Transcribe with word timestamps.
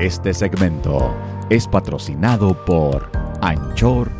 Este 0.00 0.34
segmento 0.34 1.16
es 1.48 1.66
patrocinado 1.66 2.54
por 2.66 3.10
anchor.fm. 3.40 4.12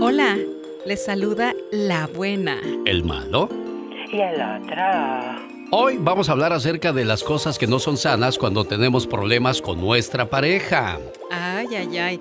Hola, 0.00 0.38
les 0.86 1.04
saluda 1.04 1.52
la 1.72 2.06
buena. 2.06 2.60
¿El 2.84 3.02
malo? 3.02 3.48
Y 4.12 4.20
el 4.20 4.40
otro. 4.40 4.76
Hoy 5.72 5.98
vamos 5.98 6.28
a 6.28 6.32
hablar 6.32 6.52
acerca 6.52 6.92
de 6.92 7.04
las 7.04 7.24
cosas 7.24 7.58
que 7.58 7.66
no 7.66 7.80
son 7.80 7.96
sanas 7.96 8.38
cuando 8.38 8.64
tenemos 8.64 9.08
problemas 9.08 9.60
con 9.60 9.80
nuestra 9.80 10.30
pareja. 10.30 11.00
Ay, 11.32 11.74
ay, 11.74 11.98
ay. 11.98 12.20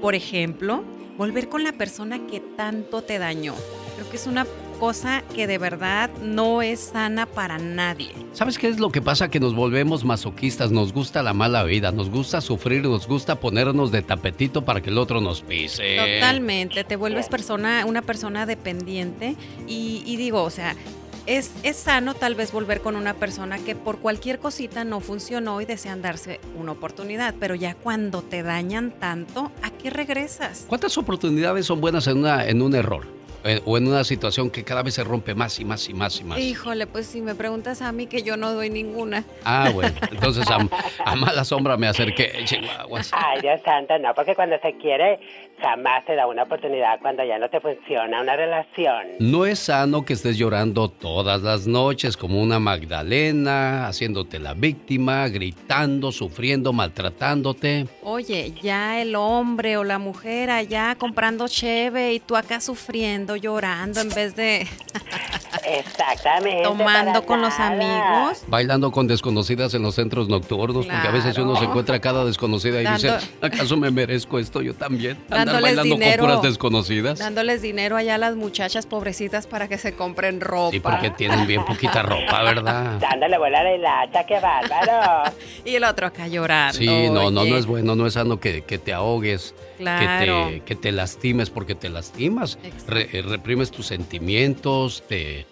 Por 0.00 0.14
ejemplo, 0.14 0.82
volver 1.18 1.50
con 1.50 1.64
la 1.64 1.72
persona 1.72 2.26
que 2.26 2.40
tanto 2.40 3.02
te 3.02 3.18
dañó. 3.18 3.54
Creo 3.96 4.08
que 4.08 4.16
es 4.16 4.26
una 4.26 4.46
cosa 4.78 5.22
que 5.34 5.46
de 5.46 5.58
verdad 5.58 6.10
no 6.22 6.62
es 6.62 6.80
sana 6.80 7.26
para 7.26 7.58
nadie. 7.58 8.10
¿Sabes 8.32 8.58
qué 8.58 8.68
es 8.68 8.78
lo 8.78 8.90
que 8.90 9.02
pasa? 9.02 9.28
Que 9.28 9.40
nos 9.40 9.54
volvemos 9.54 10.04
masoquistas, 10.04 10.70
nos 10.70 10.92
gusta 10.92 11.22
la 11.22 11.34
mala 11.34 11.64
vida, 11.64 11.92
nos 11.92 12.10
gusta 12.10 12.40
sufrir, 12.40 12.84
nos 12.84 13.06
gusta 13.06 13.40
ponernos 13.40 13.90
de 13.90 14.02
tapetito 14.02 14.64
para 14.64 14.80
que 14.80 14.90
el 14.90 14.98
otro 14.98 15.20
nos 15.20 15.42
pise. 15.42 15.96
Totalmente, 15.96 16.84
te 16.84 16.96
vuelves 16.96 17.28
persona, 17.28 17.84
una 17.86 18.02
persona 18.02 18.46
dependiente 18.46 19.36
y, 19.66 20.02
y 20.06 20.16
digo, 20.16 20.42
o 20.42 20.50
sea, 20.50 20.76
es, 21.26 21.52
es, 21.62 21.76
sano 21.76 22.14
tal 22.14 22.34
vez 22.34 22.52
volver 22.52 22.80
con 22.80 22.96
una 22.96 23.12
persona 23.14 23.58
que 23.58 23.74
por 23.74 23.98
cualquier 23.98 24.38
cosita 24.38 24.84
no 24.84 25.00
funcionó 25.00 25.60
y 25.60 25.66
desean 25.66 26.00
darse 26.00 26.40
una 26.58 26.72
oportunidad, 26.72 27.34
pero 27.38 27.54
ya 27.54 27.74
cuando 27.74 28.22
te 28.22 28.42
dañan 28.42 28.92
tanto, 28.98 29.52
¿a 29.62 29.70
qué 29.70 29.90
regresas? 29.90 30.64
¿Cuántas 30.66 30.96
oportunidades 30.96 31.66
son 31.66 31.82
buenas 31.82 32.06
en, 32.06 32.18
una, 32.18 32.46
en 32.46 32.62
un 32.62 32.74
error? 32.74 33.17
Eh, 33.44 33.60
o 33.64 33.78
en 33.78 33.86
una 33.86 34.02
situación 34.02 34.50
que 34.50 34.64
cada 34.64 34.82
vez 34.82 34.94
se 34.94 35.04
rompe 35.04 35.34
más 35.34 35.60
y 35.60 35.64
más 35.64 35.88
y 35.88 35.94
más 35.94 36.20
y 36.20 36.24
más. 36.24 36.38
Híjole, 36.38 36.86
pues 36.86 37.06
si 37.06 37.20
me 37.20 37.34
preguntas 37.34 37.82
a 37.82 37.92
mí 37.92 38.06
que 38.06 38.22
yo 38.22 38.36
no 38.36 38.52
doy 38.52 38.68
ninguna. 38.68 39.24
Ah, 39.44 39.70
bueno, 39.74 39.94
entonces 40.10 40.44
a, 40.50 41.14
mala 41.14 41.44
sombra 41.44 41.76
me 41.76 41.86
acerqué, 41.86 42.32
chihuahuas. 42.44 43.10
Ay, 43.12 43.40
Dios 43.40 43.60
santo, 43.64 43.96
no, 43.98 44.12
porque 44.14 44.34
cuando 44.34 44.58
se 44.58 44.72
quiere 44.78 45.20
jamás 45.60 46.04
te 46.04 46.14
da 46.14 46.26
una 46.26 46.44
oportunidad 46.44 47.00
cuando 47.00 47.24
ya 47.24 47.38
no 47.38 47.48
te 47.48 47.60
funciona 47.60 48.20
una 48.20 48.36
relación. 48.36 49.06
No 49.18 49.46
es 49.46 49.58
sano 49.58 50.04
que 50.04 50.12
estés 50.12 50.38
llorando 50.38 50.88
todas 50.88 51.42
las 51.42 51.66
noches 51.66 52.16
como 52.16 52.40
una 52.40 52.58
Magdalena, 52.58 53.86
haciéndote 53.86 54.38
la 54.38 54.54
víctima, 54.54 55.28
gritando, 55.28 56.12
sufriendo, 56.12 56.72
maltratándote. 56.72 57.86
Oye, 58.02 58.52
ya 58.62 59.00
el 59.00 59.14
hombre 59.16 59.76
o 59.76 59.84
la 59.84 59.98
mujer 59.98 60.50
allá 60.50 60.94
comprando 60.96 61.48
cheve 61.48 62.14
y 62.14 62.20
tú 62.20 62.36
acá 62.36 62.60
sufriendo 62.60 63.36
llorando 63.36 64.00
en 64.00 64.08
vez 64.10 64.36
de... 64.36 64.66
Exactamente. 65.64 66.62
Tomando 66.62 67.24
con 67.24 67.42
los 67.42 67.58
amigos. 67.58 68.42
Bailando 68.46 68.90
con 68.90 69.06
desconocidas 69.06 69.74
en 69.74 69.82
los 69.82 69.94
centros 69.94 70.28
nocturnos, 70.28 70.86
porque 70.86 71.08
a 71.08 71.10
veces 71.10 71.36
uno 71.38 71.56
se 71.56 71.64
encuentra 71.64 71.96
a 71.96 72.00
cada 72.00 72.24
desconocida 72.24 72.82
y 72.82 72.86
dice, 72.86 73.16
¿acaso 73.40 73.76
me 73.76 73.90
merezco 73.90 74.38
esto 74.38 74.62
yo 74.62 74.74
también? 74.74 75.18
Andar 75.30 75.62
bailando 75.62 75.98
con 75.98 76.12
puras 76.18 76.42
desconocidas. 76.42 77.18
Dándoles 77.18 77.62
dinero 77.62 77.96
allá 77.96 78.16
a 78.16 78.18
las 78.18 78.36
muchachas 78.36 78.86
pobrecitas 78.86 79.46
para 79.46 79.68
que 79.68 79.78
se 79.78 79.92
compren 79.92 80.40
ropa. 80.40 80.74
Y 80.74 80.80
porque 80.80 81.10
tienen 81.10 81.46
bien 81.46 81.64
poquita 81.64 82.02
ropa, 82.02 82.42
¿verdad? 82.42 82.98
Dándole 83.00 83.38
bola 83.38 83.62
de 83.62 83.78
hacha, 83.86 84.24
qué 84.24 84.38
bárbaro. 84.40 85.32
y 85.64 85.74
el 85.74 85.84
otro 85.84 86.06
acá 86.06 86.28
llorando. 86.28 86.78
Sí, 86.78 87.08
no, 87.10 87.30
no, 87.30 87.44
no 87.44 87.56
es 87.56 87.66
bueno, 87.66 87.94
no 87.94 88.06
es 88.06 88.14
sano 88.14 88.40
que, 88.40 88.62
que 88.62 88.78
te 88.78 88.92
ahogues, 88.92 89.54
que, 89.78 89.84
te, 89.84 90.62
que 90.64 90.74
te 90.74 90.92
lastimes 90.92 91.50
porque 91.50 91.74
te 91.74 91.88
lastimas. 91.88 92.58
Reprimes 92.86 93.70
tus 93.70 93.86
sentimientos, 93.86 95.02
te 95.08 95.46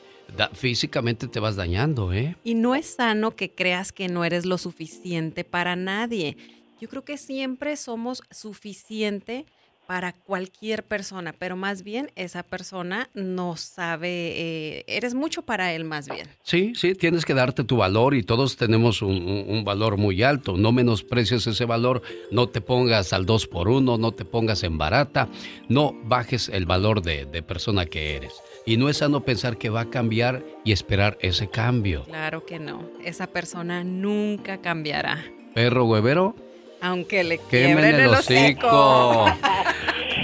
físicamente 0.55 1.28
te 1.28 1.41
vas 1.41 1.56
dañando, 1.56 2.12
¿eh? 2.12 2.36
Y 2.44 2.55
no 2.55 2.74
es 2.74 2.94
sano 2.94 3.34
que 3.36 3.55
creas 3.55 3.92
que 3.92 4.08
no 4.08 4.24
eres 4.24 4.46
lo 4.46 4.58
suficiente 4.58 5.44
para 5.44 5.77
nadie. 5.77 6.36
Yo 6.80 6.88
creo 6.88 7.05
que 7.05 7.16
siempre 7.16 7.77
somos 7.77 8.22
suficiente 8.30 9.47
para 9.86 10.12
cualquier 10.12 10.84
persona, 10.84 11.32
pero 11.32 11.56
más 11.56 11.82
bien 11.82 12.10
esa 12.16 12.42
persona 12.42 13.08
no 13.14 13.56
sabe, 13.56 14.08
eh, 14.08 14.84
eres 14.86 15.14
mucho 15.14 15.42
para 15.42 15.72
él 15.72 15.84
más 15.84 16.08
bien. 16.08 16.28
Sí, 16.42 16.72
sí, 16.74 16.94
tienes 16.94 17.24
que 17.24 17.34
darte 17.34 17.64
tu 17.64 17.76
valor 17.76 18.14
y 18.14 18.22
todos 18.22 18.56
tenemos 18.56 19.02
un, 19.02 19.62
valor 19.64 19.96
muy 19.96 20.22
alto, 20.22 20.56
no 20.56 20.72
menosprecies 20.72 21.46
ese 21.46 21.64
valor, 21.64 22.02
no 22.30 22.48
te 22.48 22.60
pongas 22.60 23.12
al 23.12 23.26
dos 23.26 23.46
por 23.46 23.69
uno, 23.69 23.98
no 23.98 24.12
te 24.12 24.25
pongas 24.25 24.62
en 24.62 24.78
barata, 24.78 25.28
no 25.69 25.94
bajes 26.04 26.48
el 26.48 26.66
valor 26.66 27.02
de, 27.02 27.25
de 27.26 27.42
persona 27.42 27.86
que 27.86 28.16
eres. 28.16 28.34
Y 28.64 28.76
no 28.76 28.88
es 28.88 28.98
sano 28.98 29.20
pensar 29.20 29.56
que 29.56 29.70
va 29.70 29.82
a 29.82 29.91
cambiar 29.91 30.44
y 30.64 30.72
esperar 30.72 31.16
ese 31.20 31.48
cambio. 31.48 32.04
Claro 32.04 32.44
que 32.44 32.58
no, 32.58 32.88
esa 33.04 33.28
persona 33.28 33.84
nunca 33.84 34.58
cambiará. 34.58 35.25
Perro 35.54 35.86
huevero, 35.86 36.34
aunque 36.80 37.25
le 37.25 37.38
quiebren 37.38 37.94
el 37.94 38.10
hocico. 38.10 39.26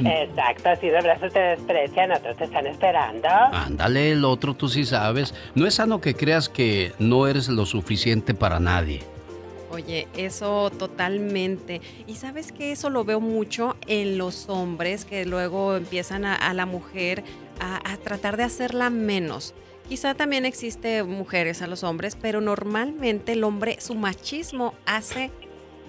Exacto, 0.06 0.70
si 0.80 0.88
de 0.88 1.00
brazos 1.00 1.32
te 1.32 1.40
desprecian, 1.40 2.12
otros 2.12 2.36
te 2.36 2.44
están 2.44 2.66
esperando. 2.66 3.28
Ándale, 3.28 4.12
el 4.12 4.24
otro 4.24 4.54
tú 4.54 4.68
sí 4.68 4.84
sabes. 4.84 5.34
No 5.54 5.66
es 5.66 5.74
sano 5.74 6.00
que 6.00 6.14
creas 6.14 6.48
que 6.48 6.92
no 6.98 7.26
eres 7.26 7.48
lo 7.48 7.66
suficiente 7.66 8.34
para 8.34 8.60
nadie. 8.60 9.00
Oye, 9.72 10.06
eso 10.18 10.70
totalmente. 10.70 11.80
Y 12.06 12.16
sabes 12.16 12.52
que 12.52 12.72
eso 12.72 12.90
lo 12.90 13.04
veo 13.04 13.20
mucho 13.20 13.76
en 13.86 14.18
los 14.18 14.50
hombres 14.50 15.06
que 15.06 15.24
luego 15.24 15.76
empiezan 15.76 16.26
a, 16.26 16.52
la 16.52 16.66
mujer 16.66 17.24
a, 17.58 17.96
tratar 17.96 18.36
de 18.36 18.42
hacerla 18.42 18.90
menos. 18.90 19.54
Quizá 19.88 20.14
también 20.14 20.44
existe 20.44 21.02
mujeres 21.04 21.62
a 21.62 21.66
los 21.66 21.84
hombres, 21.84 22.19
pero 22.20 22.42
normalmente 22.42 23.32
el 23.32 23.44
hombre, 23.44 23.78
su 23.80 23.94
machismo 23.94 24.74
hace 24.84 25.30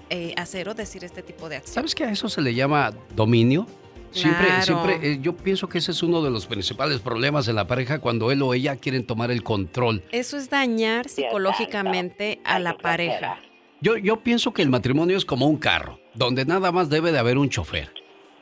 eh, 0.09 0.33
hacer 0.37 0.69
o 0.69 0.73
decir 0.73 1.03
este 1.03 1.21
tipo 1.21 1.49
de 1.49 1.57
acciones. 1.57 1.73
¿Sabes 1.73 1.93
que 1.93 2.05
a 2.05 2.11
eso 2.11 2.29
se 2.29 2.41
le 2.41 2.53
llama 2.53 2.93
dominio? 3.13 3.67
Siempre, 4.13 4.61
siempre, 4.61 4.99
eh, 5.01 5.19
yo 5.21 5.35
pienso 5.35 5.67
que 5.67 5.79
ese 5.79 5.91
es 5.91 6.03
uno 6.03 6.21
de 6.21 6.29
los 6.29 6.45
principales 6.45 6.99
problemas 6.99 7.47
en 7.47 7.55
la 7.55 7.67
pareja 7.67 7.99
cuando 7.99 8.31
él 8.31 8.41
o 8.43 8.53
ella 8.53 8.75
quieren 8.75 9.05
tomar 9.05 9.31
el 9.31 9.43
control. 9.43 10.03
Eso 10.11 10.37
es 10.37 10.49
dañar 10.49 11.09
psicológicamente 11.09 12.39
a 12.45 12.59
la 12.59 12.77
pareja. 12.77 13.39
Yo, 13.81 13.97
yo 13.97 14.21
pienso 14.21 14.53
que 14.53 14.61
el 14.61 14.69
matrimonio 14.69 15.17
es 15.17 15.25
como 15.25 15.47
un 15.47 15.57
carro, 15.57 15.99
donde 16.13 16.45
nada 16.45 16.71
más 16.71 16.89
debe 16.89 17.11
de 17.11 17.19
haber 17.19 17.37
un 17.37 17.49
chofer. 17.49 17.91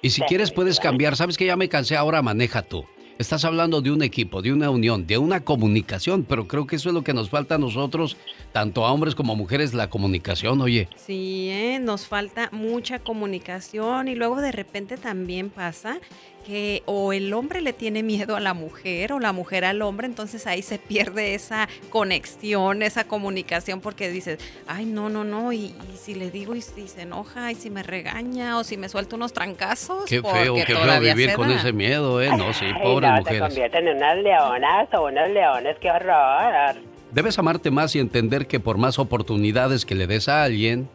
Y 0.02 0.10
si 0.10 0.22
quieres 0.24 0.52
puedes 0.52 0.80
cambiar, 0.80 1.16
sabes 1.16 1.38
que 1.38 1.46
ya 1.46 1.56
me 1.56 1.70
cansé, 1.70 1.96
ahora 1.96 2.22
maneja 2.22 2.64
tú. 2.64 2.86
Estás 3.18 3.46
hablando 3.46 3.82
de 3.82 3.92
un 3.92 4.02
equipo, 4.02 4.42
de 4.42 4.52
una 4.52 4.72
unión, 4.72 5.06
de 5.06 5.20
una 5.20 5.42
comunicación, 5.42 6.26
pero 6.28 6.48
creo 6.48 6.66
que 6.66 6.78
eso 6.78 6.90
es 6.90 6.96
lo 6.96 7.04
que 7.04 7.14
nos 7.14 7.30
falta 7.30 7.56
a 7.56 7.60
nosotros, 7.60 8.18
tanto 8.52 8.86
a 8.86 8.92
hombres 8.92 9.16
como 9.16 9.34
a 9.34 9.36
mujeres, 9.36 9.74
la 9.74 9.90
comunicación, 9.90 10.62
oye. 10.62 10.88
Sí, 10.96 11.50
¿eh? 11.52 11.80
nos 11.80 12.08
falta 12.08 12.50
mucha 12.52 13.00
comunicación 13.00 14.08
y 14.08 14.16
luego 14.16 14.42
de 14.42 14.52
repente 14.52 14.98
también 14.98 15.50
pasa 15.50 16.00
que 16.46 16.82
o 16.86 17.14
el 17.14 17.34
hombre 17.34 17.62
le 17.62 17.72
tiene 17.72 18.04
miedo 18.04 18.36
a 18.36 18.40
la 18.40 18.54
mujer 18.54 19.14
o 19.14 19.20
la 19.20 19.32
mujer 19.32 19.64
al 19.64 19.82
hombre, 19.82 20.08
entonces 20.08 20.48
ahí 20.48 20.62
se 20.62 20.80
pierde 20.80 21.36
esa 21.36 21.70
conexión, 21.90 22.82
esa 22.82 23.04
comunicación, 23.04 23.80
porque 23.80 24.10
dices, 24.10 24.40
ay, 24.68 24.86
no, 24.86 25.10
no, 25.10 25.24
no, 25.24 25.54
y, 25.54 25.76
si 25.96 26.16
le 26.16 26.32
digo 26.32 26.56
y 26.56 26.62
si 26.62 26.88
se 26.88 27.04
enoja 27.04 27.52
y 27.52 27.56
si 27.56 27.70
me 27.70 27.84
regaña 27.84 28.58
o 28.58 28.64
si 28.64 28.76
me 28.76 28.90
suelta 28.90 29.16
unos 29.16 29.34
trancazos. 29.34 30.06
Qué 30.06 30.22
feo, 30.22 30.56
qué 30.56 30.66
feo 30.66 31.00
vivir 31.00 31.34
con 31.34 31.52
ese 31.52 31.74
miedo, 31.74 32.22
¿eh? 32.22 32.30
No, 32.36 32.54
sí, 32.54 32.66
pobre 32.82 33.08
no, 33.08 33.18
mujeres. 33.18 33.40
Te 33.40 33.48
convierten 33.48 33.88
en 33.88 33.98
unas 33.98 34.18
leonas 34.18 34.90
o 34.94 35.06
unos 35.06 35.30
leones, 35.30 35.78
qué 35.80 35.92
horror. 35.92 36.91
Debes 37.12 37.38
amarte 37.40 37.72
más 37.72 37.96
y 37.96 38.00
entender 38.00 38.48
que 38.48 38.60
por 38.60 38.78
más 38.78 38.98
oportunidades 39.00 39.86
que 39.86 39.96
le 39.96 40.08
des 40.08 40.30
a 40.30 40.44
alguien, 40.44 40.90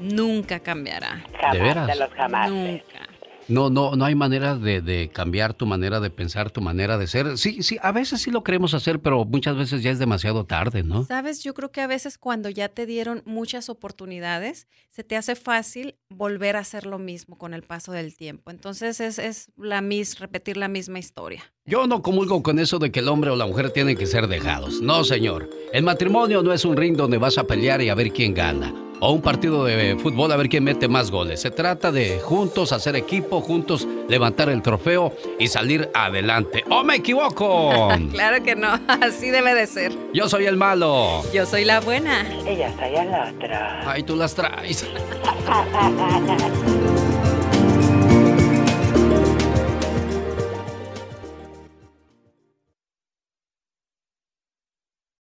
nunca 0.00 0.60
cambiará. 0.60 1.24
Jamás, 1.40 1.52
¿De 1.52 1.60
veras? 1.60 1.98
los 1.98 2.10
jamás. 2.10 2.50
Nunca. 2.50 3.08
No, 3.48 3.70
no, 3.70 3.96
no 3.96 4.04
hay 4.04 4.14
manera 4.14 4.56
de, 4.56 5.10
cambiar 5.12 5.54
tu 5.54 5.66
manera 5.66 6.00
de 6.00 6.10
pensar, 6.10 6.50
tu 6.50 6.60
manera 6.60 6.98
de 6.98 7.06
ser. 7.06 7.38
Sí, 7.38 7.62
sí, 7.62 7.78
a 7.82 7.92
veces 7.92 8.22
sí 8.22 8.30
lo 8.30 8.44
queremos 8.44 8.74
hacer, 8.74 9.00
pero 9.00 9.24
muchas 9.24 9.56
veces 9.56 9.82
ya 9.82 9.90
es 9.90 9.98
demasiado 9.98 10.44
tarde, 10.44 10.82
¿no? 10.82 11.04
Sabes, 11.04 11.42
yo 11.42 11.54
creo 11.54 11.70
que 11.70 11.80
a 11.80 11.86
veces 11.86 12.18
cuando 12.18 12.48
ya 12.48 12.68
te 12.68 12.86
dieron 12.86 13.22
muchas 13.24 13.68
oportunidades, 13.68 14.66
se 14.90 15.04
te 15.04 15.16
hace 15.16 15.34
fácil 15.34 15.96
volver 16.08 16.56
a 16.56 16.60
hacer 16.60 16.86
lo 16.86 16.98
mismo 16.98 17.36
con 17.36 17.54
el 17.54 17.62
paso 17.62 17.92
del 17.92 18.16
tiempo. 18.16 18.50
Entonces 18.50 19.00
es, 19.00 19.18
es 19.18 19.50
la 19.56 19.80
mis, 19.80 20.18
repetir 20.18 20.56
la 20.56 20.68
misma 20.68 20.98
historia. 20.98 21.42
Yo 21.64 21.86
no 21.86 22.02
comulgo 22.02 22.42
con 22.42 22.58
eso 22.58 22.78
de 22.78 22.90
que 22.90 23.00
el 23.00 23.08
hombre 23.08 23.30
o 23.30 23.36
la 23.36 23.46
mujer 23.46 23.70
tienen 23.70 23.96
que 23.96 24.06
ser 24.06 24.26
dejados. 24.28 24.80
No, 24.80 25.04
señor. 25.04 25.50
El 25.72 25.84
matrimonio 25.84 26.42
no 26.42 26.52
es 26.52 26.64
un 26.64 26.76
ring 26.76 26.96
donde 26.96 27.18
vas 27.18 27.38
a 27.38 27.44
pelear 27.44 27.82
y 27.82 27.88
a 27.88 27.94
ver 27.94 28.12
quién 28.12 28.34
gana 28.34 28.91
o 29.02 29.10
un 29.10 29.20
partido 29.20 29.64
de 29.64 29.96
fútbol 29.96 30.30
a 30.30 30.36
ver 30.36 30.48
quién 30.48 30.62
mete 30.62 30.86
más 30.86 31.10
goles. 31.10 31.40
Se 31.40 31.50
trata 31.50 31.90
de 31.90 32.20
juntos 32.20 32.70
hacer 32.70 32.94
equipo, 32.94 33.40
juntos 33.40 33.86
levantar 34.08 34.48
el 34.48 34.62
trofeo 34.62 35.12
y 35.40 35.48
salir 35.48 35.90
adelante. 35.92 36.62
¿O 36.70 36.84
me 36.84 36.96
equivoco? 36.96 37.88
claro 38.12 38.44
que 38.44 38.54
no, 38.54 38.68
así 38.86 39.30
debe 39.30 39.54
de 39.54 39.66
ser. 39.66 39.92
Yo 40.14 40.28
soy 40.28 40.46
el 40.46 40.56
malo. 40.56 41.20
Yo 41.34 41.46
soy 41.46 41.64
la 41.64 41.80
buena. 41.80 42.24
Ella 42.46 42.72
soy 42.78 42.94
el 42.94 43.08
otro. 43.08 43.56
Ay, 43.84 44.04
tú 44.04 44.14
las 44.14 44.36
traes. 44.36 44.86